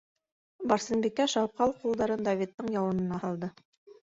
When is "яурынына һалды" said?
2.79-3.53